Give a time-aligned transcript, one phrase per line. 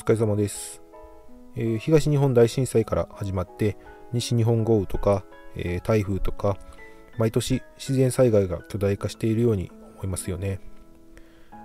[0.00, 0.80] 疲れ様です、
[1.56, 3.76] えー、東日本大震災から始まって
[4.14, 5.24] 西日本豪雨とか、
[5.56, 6.56] えー、台風とか
[7.18, 10.58] 毎年自然災害が巨大化しているように思いますよね。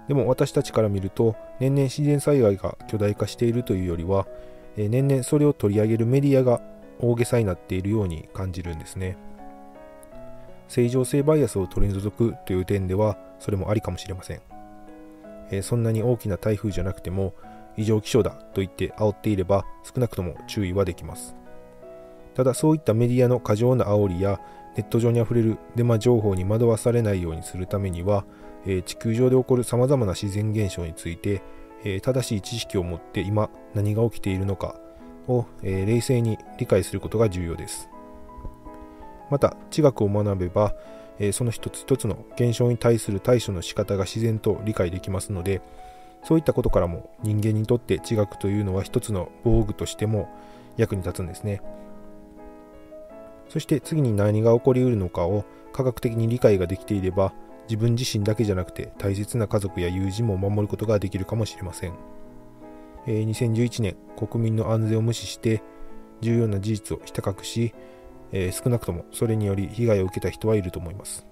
[0.09, 4.27] でも私たちから見ると年々自然災害が巨大化しているというよりは、
[4.75, 6.61] えー、年々それを取り上げるメディアが
[6.99, 9.17] 大げさになっているように感じるんですね。
[10.67, 14.41] 正常性バイアスを取り除くという点ではそれもありかもしれません、
[15.51, 17.33] えー、そんなに大きな台風じゃなくても
[17.77, 21.35] 異常気象だと言って煽っていれば少なくとも注意はできます。
[22.33, 24.39] ただそういったメディアの過剰な煽りや
[24.75, 28.25] ネット上にあふれるデマ情報に惑わされないようにするためには、
[28.65, 31.41] えー、地球上で起こるさまざまな自然現象について、
[31.85, 34.75] えー、正しい知識を持って今何が起きているのか
[35.27, 37.89] を、えー、冷静に理解することが重要です。
[39.31, 40.75] また地学を学べば、
[41.17, 45.61] えその一つ一つの現象に対する対処の仕方が自然と理解できますので
[46.25, 50.27] そういったことからも人間にとって地学というのは一つの防具としても
[50.75, 51.61] 役に立つんですね。
[53.47, 57.31] そして次に何が起こりうるのかを科学的に理解ができていれば
[57.69, 61.93] 自分自身だけじゃなくて大切な家族や友人も守ることができるかもしれません。
[63.07, 65.61] えー、2011年国民の安全を無視して
[66.21, 67.75] 重要な事実をひた隠し、
[68.31, 71.27] えー、少なくともそれにより被害を受けた人はいると思います。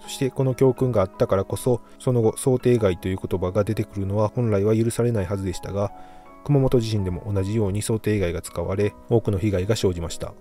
[0.00, 5.92] そしてこの教訓があったからこそその後想定外という言葉が出てくるのは本来は許されないはずでしたが
[6.44, 10.32] 熊本地震でも同じように想定外が使われ多くの被害が生じました。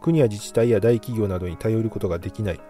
[0.00, 2.60] 国や自治体や大企業などに頼ることができない。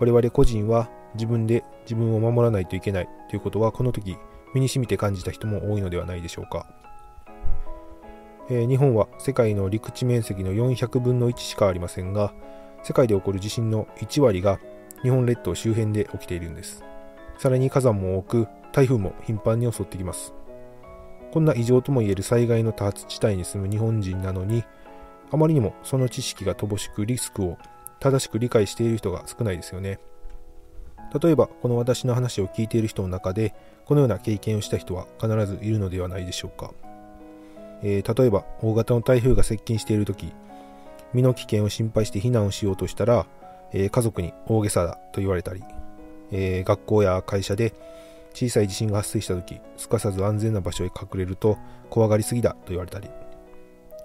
[0.00, 3.08] 我々個人は自分で自分を守らないといけない。
[3.28, 4.16] ということはこの時
[4.54, 6.66] 身に染みて感じた人も多いのではないでしょうか、
[8.48, 12.32] えー、日本は世界の陸地面積の400分の1しかありませんが
[12.84, 14.60] 世界で起こる地震の1割が
[15.04, 16.82] 日本列島周辺で起きているんです。
[17.38, 20.34] さらに火山も多く、台風も頻繁に襲ってきます。
[21.30, 24.64] こんな異常ともいえる災害の多発地帯に住む日本人なのに、
[25.30, 27.58] あまりにもその知識が乏しくリスクを
[28.00, 30.00] 正しく理解している人が少ないですよね。
[31.22, 33.54] 例えば、この私の話を聞いている人の中で、
[33.84, 36.72] このような経験をした人は必ずいるのではないでしょうか。
[37.82, 40.32] えー、例えば、大型の台風が接近している時
[41.12, 43.26] 身の危険を心配して避難をしようとしたら、
[43.74, 45.62] えー、家族に大げさだと言われたり、
[46.32, 47.74] えー、学校や会社で
[48.32, 51.58] 小さい地震が発生した時すかさず安全な場所へ隠れると
[51.90, 53.10] 怖がりすぎだと言われたり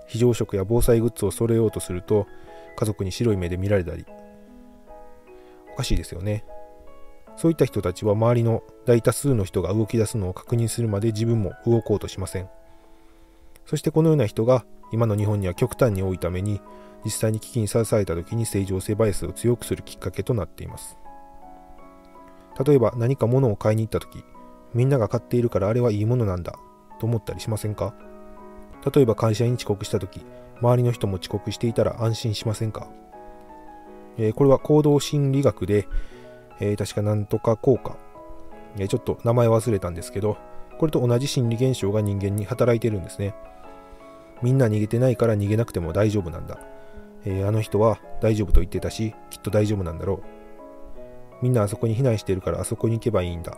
[0.07, 2.28] 非常食や防災グッズを揃えようとすると
[2.80, 4.06] 家族に白い目で見られたり。
[5.74, 6.46] おかしいですよね。
[7.36, 12.50] そういった人たちは周りの大多数の人が動き出すのを確認するまで自分も動こうとしません。
[13.69, 16.59] そしてこのような人が今の日本には極端に多いために
[17.06, 20.97] 実際に危機にさらされた時に正常性バイアスを強くするきっかけとなっています。
[22.66, 24.24] 例えば何か物を買いに行った時
[24.74, 26.56] みんなが買っているからあれはいいものなんだ
[27.00, 27.94] と思ったりしませんか？
[28.91, 30.25] 例えば会社に遅刻した時
[30.62, 32.88] 周りの人も遅刻していたら安心しませんか、
[34.18, 35.88] えー、これは行動心理学で、
[36.59, 37.97] えー、確かなんとか効果、
[38.78, 40.38] えー、ちょっと名前忘れたんですけど
[40.80, 43.36] これと同じ心理現象が人間に働いてるんですね。
[44.42, 46.60] みんな逃げてないから逃げなくても大丈夫なんだ
[47.26, 50.24] えー、あの人は大丈夫と言ってたし、きっと大丈夫なんだろ
[51.42, 51.44] う。
[51.44, 53.58] みんなあそこに避難してるからあそこに行けばいいんだ。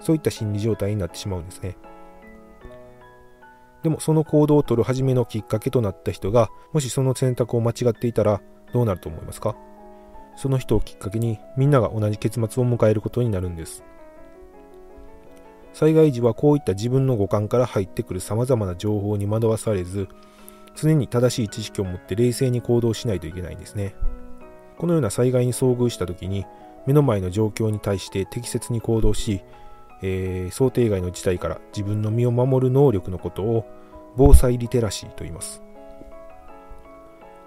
[0.00, 1.76] そういった心理状態になってしまうんですね。
[3.82, 8.40] でもその行動をとる初めのきっかけとなった人が、もしその選択を間違っていたら
[8.72, 9.56] どうなると思いますか？
[10.36, 13.84] その人をきっかけにみんなが同じ結末を迎えることになるんです。
[15.74, 20.08] 災害時はこういった自分の五感から入ってくる様々な情報に惑わされず、
[20.76, 23.94] 常に正しい知識を持って冷静に行動しないといけないんですね。
[24.78, 26.46] このような災害に遭遇した時に
[26.86, 29.42] 目の前の状況に対して適切に行動し、
[30.02, 33.66] えー、想定外の事態から自分の身を守る能力のことを
[34.16, 35.62] 防災リテラシーと言います。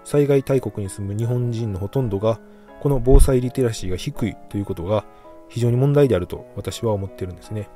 [0.04, 2.40] 災害大国に住む日本人のほとんどが
[2.80, 5.04] この防災リテラシーが低いということが
[5.48, 7.68] 非常に問題であると私は思ってるんですね。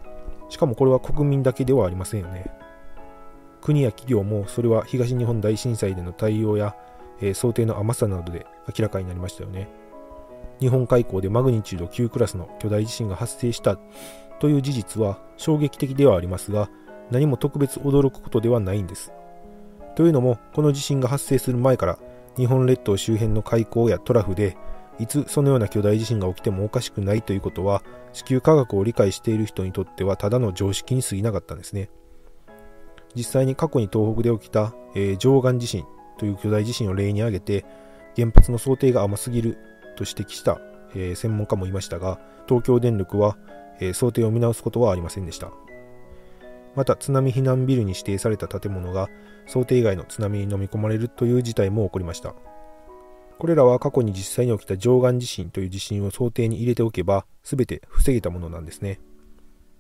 [0.53, 2.45] しかもこれは国民だけではありませんよね。
[3.63, 6.77] 国や企業もそれは東日本大震災での対応や、
[7.23, 9.71] えー、想定の甘さなどで明らかになりましたよね。
[10.61, 13.79] 日本海溝でマグニチュード9クラスの巨大地震が発生した
[14.41, 16.69] という事実は衝撃的ではありますが
[17.11, 19.11] 何も特別驚くことではないんです。
[19.97, 21.99] というのもこの地震が発生する前から
[22.37, 24.59] 日本列島周辺の海溝やトラフで
[24.99, 31.89] いつそのような巨大地震が起きてもおかしくないということは地球科学を理解している人にとってはただの常識に過ぎなかったんですね。
[33.15, 35.85] 実際に過去に東北で起きた、えー、上岸地震
[36.19, 37.65] という巨大地震を例に挙げて
[38.17, 39.59] 原発の想定が甘すぎる
[39.97, 40.61] と指摘した、
[40.95, 43.37] えー、専門家もいましたが東京電力は、
[43.81, 45.51] えー、想定を見直すことはありませんでした
[46.75, 49.09] また津波避難ビルに指定された建物が
[49.47, 52.35] 想定外の津波に飲み込まれるという事態も起こりました
[53.43, 59.01] これらは過去に実際に起きた上岸地震という地震を想定に入れておけば全て防げたものなんですね。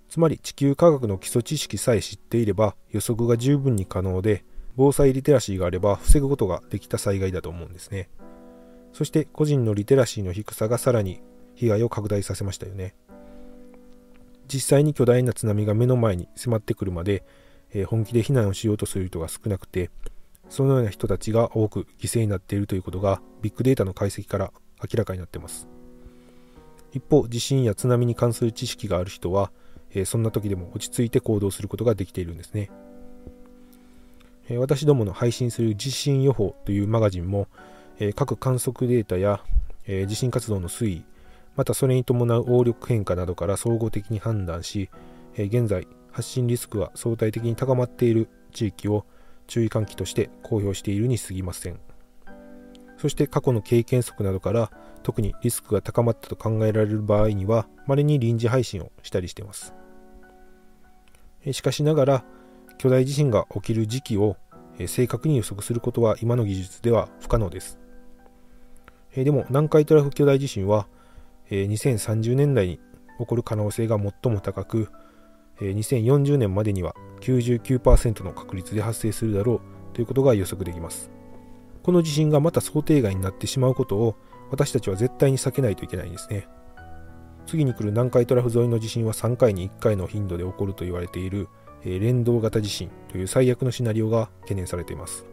[0.09, 4.45] つまり地球科学の基礎知識さえ知っていれば予測が十分に可能で
[4.75, 8.11] 防災リテラシーがあれば防ぐことができた災害だと思うんですね。
[8.93, 11.21] そして個人のリテラシーの低さがさらに
[11.55, 12.97] 被害を拡大させましたよね。
[14.53, 17.23] 実際に巨大な津波が目の前に迫ってくるまで、
[17.73, 19.93] え、本気で避難をしようとする人が少なくて
[20.53, 24.53] そのような人たちが多く犠牲になっているということがビッグデータの解析から
[24.83, 25.67] 明らかになっています。
[26.93, 29.51] 一方地震や津波に関する知識がある人は、
[29.95, 32.71] えー、そんな時でも落ち着いて行動することができているんですね、
[34.51, 37.49] えー、私どもの配信する地震予報というマガジンも、
[37.99, 39.43] え各観測データや、
[39.87, 41.05] え地震活動の推移
[41.57, 44.91] またそれに伴う応力変化などから総合的に判断し、
[45.39, 49.07] え現在発信リスクが相対的に高まっている地域を
[49.53, 51.79] 注意喚起として公表しているに過ぎません。
[52.97, 54.71] そして過去の経験則などから
[55.03, 59.75] 特にリスクが高まったと考えられる場合には稀に臨時配信をしたりしています。
[61.51, 62.25] しかしながら
[62.79, 64.39] 巨大地震が起きる時期を
[64.87, 67.79] 正確に予測することは今の技術では不可能です。
[69.15, 70.87] でも南海トラフ巨大地震は
[71.51, 72.81] 2030年代に
[73.19, 74.89] 起こる可能性が最も高く
[75.61, 79.61] 2040年までには99%の確率で発生するだろう
[79.95, 81.11] ということが予測できます。
[81.83, 84.17] この地震がまた想定外になってしまうことを
[84.51, 86.47] 私たちは絶対に避けないといけないんですね。
[87.47, 91.49] 次に来る南海トラフ沿いの地震は3回に1回の頻度で起こると言われている
[91.85, 95.27] 連動型地震という最悪のシナリオが懸念されています。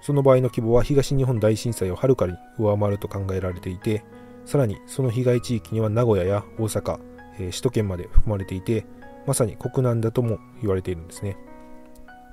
[0.00, 4.02] その場合の規模は東日本大震災をはるかに上回ると考えられていて
[4.46, 6.98] さらにその被害地域には名古屋や大阪、
[7.38, 8.86] え、首都圏まで含まれていて
[9.26, 11.36] まさに国難だとも言われているんですね。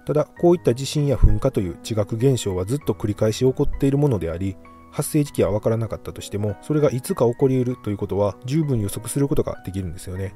[0.06, 4.56] ただこういった地震や噴火という地学現象はずっと繰り返し起こっているものであり
[4.92, 10.34] 発生時期は分からなかったとしてもそれがいつか起こりうるということは十分予測することができるんですよね。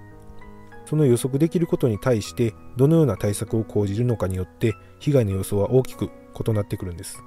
[0.86, 6.10] その予測できることに対してどのような対策を講じるのかによって被害の予想は大きく
[6.46, 7.24] 異なってくるんです。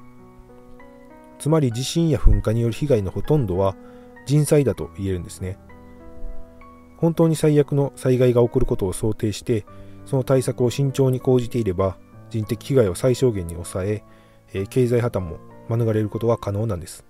[1.39, 3.75] つまり地震や噴火による被害のほとんどは
[4.27, 5.59] 人災だと言えるんですね。
[6.97, 9.65] 本当に最悪の災害が起こることを想定して
[10.07, 11.97] その対策を慎重に講じていれば
[12.31, 14.03] 人的被害を最小限に抑え
[14.55, 15.39] え経済破綻も
[15.69, 17.05] 免れることは可能なんです。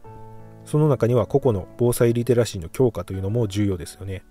[0.64, 4.24] その中には個々の防災リテラシーの強化というのも重要ですよね。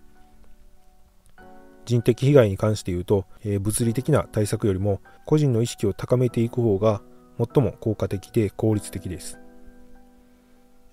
[1.86, 7.02] 人的被害に関して言うと、え物理的な対策よりも個人の意識を高めていく方が
[7.38, 9.40] 最も効果的で効率的です。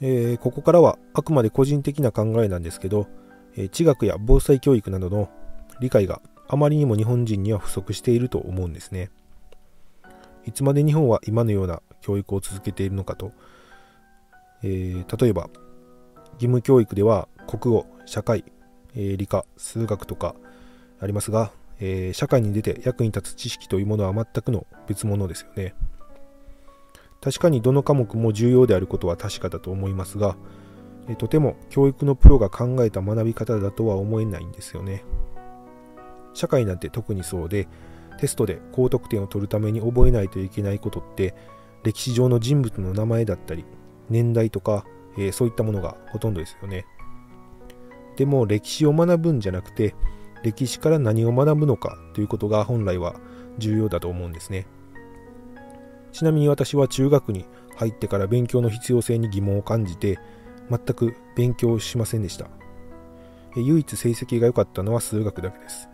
[0.02, 3.06] えー、ここからはあくまで個人的な考えなんですけど、
[3.56, 5.28] え、地学や防災教育などの
[5.80, 9.10] 理解があまりにも日本人には不足していると思うんですね。
[10.46, 13.32] いつまで日本は今のような教育を続けているのかと、
[14.62, 15.48] えー、例えば
[16.34, 18.44] 義務教育では国語、社会、
[18.94, 20.34] えー、理科、数学とか
[21.00, 25.74] ありますが、えー、社会に出て役に立つ知識というものは全くの別物ですよね。
[27.20, 30.36] 確かにどの科目も重要であることは確かだと思いますが、
[31.16, 35.04] とても教育のプロが考えた学び方だとは思えないんですよね。
[36.34, 37.68] 社会なんて特にそうで、
[38.18, 41.34] テストで高得点を取るために覚えないといけないことって、
[41.82, 43.64] 歴史上の人物の名前だったり、
[44.08, 44.84] 年代とか、
[45.16, 46.86] えー、そういったものがほとんどですよね。
[48.16, 49.94] でも歴史を学ぶんじゃなくて、
[50.42, 53.16] 歴史から何を学ぶのかということが本来は
[53.58, 54.66] 重要だと思うんですね。
[56.12, 57.46] ちなみに私は中学に
[57.76, 60.18] 入ってから勉強の必要性に疑問を感じて
[60.70, 62.46] 全く勉強しませんでした。
[63.56, 65.88] 唯一成績が良かったのは数学だけです。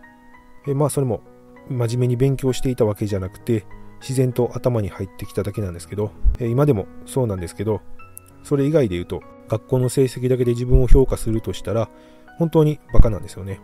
[0.74, 1.22] まあそれも
[1.68, 3.64] 真面目に勉強していたわけじゃなくて
[4.00, 7.80] 自然と頭に入ってきただけなんですけど今でもそうなんですけど
[8.42, 11.88] それ以外で言うと学校の成績だけで自分を評価するとしたら
[12.38, 13.60] 本当にバカなんですよね。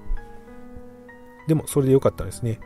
[1.47, 2.61] でもそれで良かったんですね。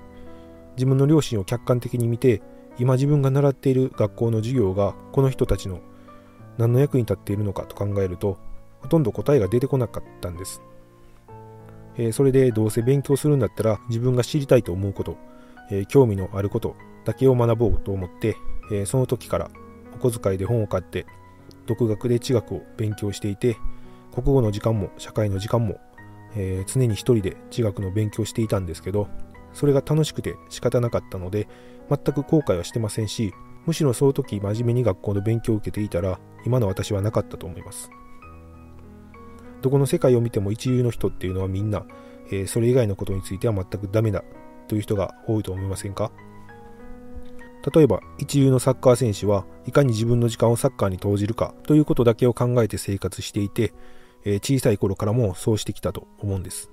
[0.76, 2.42] 自分の両親を客観的に見て
[2.78, 5.80] 今自分が習っている学校の授業がこの人たちの
[6.58, 8.38] 何の役に立っているのかと考えると
[8.80, 10.62] ほとんど答えが出てこなかったんです、
[11.96, 15.16] えー、それでどうせ勉強するんだったら自分が知りたいと思うこと、
[15.70, 18.36] えー、興味のあることだけを学ぼうと思って、
[18.70, 19.50] えー、その時から
[19.94, 21.06] お小遣いで本を買って
[21.66, 23.56] 独学で地学を勉強していて
[24.14, 25.78] 国語の時間も社会の時間も、
[26.36, 29.08] え常に一人で地学の勉強していたんですけど
[29.52, 31.48] それが楽しくて仕方なかったので
[31.90, 33.34] 全く後悔はしてませんし
[33.66, 37.90] むしろその時真面目に学校の勉強を受けていたら今の私はなかったと思います。
[39.62, 41.84] どこの世界を見ても一流の人っていうのはみんな、
[42.30, 44.22] えー、それ以外のことについては全くダメだ
[44.68, 46.12] という人が多いと思いませんか？
[47.74, 53.72] 例えば一流のサッカー選手はいかに自分の時間をサッカーに投じるかということだけを考えて生活していて、
[54.24, 56.70] え小さい頃からもそうしてきたと思うんです。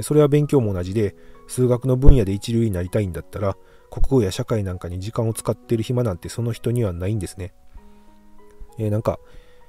[0.00, 1.14] それは勉強も同じで
[1.46, 3.56] 数学の分野で一流になりたいんだったら
[3.90, 7.52] 国語や社会なんかに時間を使っている暇なんてその人にはないんですね、
[8.78, 9.18] えー、なんか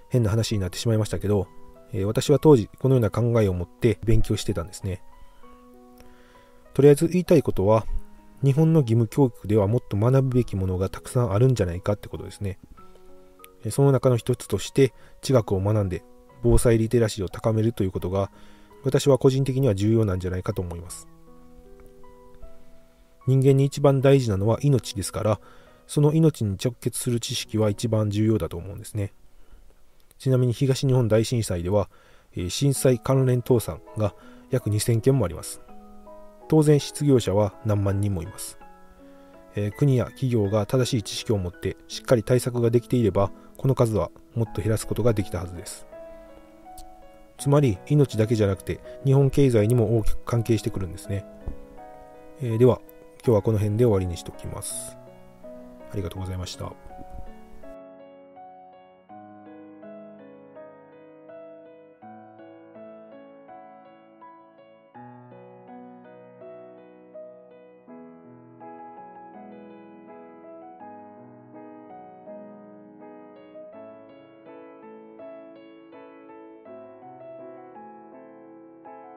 [0.10, 1.48] 変な話になってしまいましたけど、
[1.94, 5.02] えー、私は当時このような考えを持って勉強してたんですね。
[6.74, 7.86] とりあえず言いたいことは
[8.44, 12.60] 日本の義務教育ではもっと学ぶべきものがたくさんあるんじゃないかってことですね。
[13.72, 16.04] その中の一つとして地学を学んで
[16.44, 18.32] 防災リテラシーを高めるということが
[18.84, 21.08] 私は個人的には重要なんじゃないかと思います。
[23.28, 25.40] 人間に一番大事なのは命ですから
[25.86, 29.14] その命に直結する知識は一番重要だと思うんですね。
[30.20, 31.90] ちなみに東日本大震災では、
[32.50, 34.14] 震災関連倒産が
[34.52, 35.62] 約2000件もあります。
[36.50, 38.58] 当然失業者は何万人もいます、
[39.78, 45.86] 国や企業が正しい知識を持ってしっかり対策ができていればこの数はもっと減らすことができたはずです。
[47.38, 51.24] つまり命だけじゃなくて日本経済にも大きく関係してくるんですね、
[52.42, 52.82] えー、では
[53.28, 54.96] 今日はこの辺で終わりにしておきます。
[55.92, 56.87] ありがとうございました。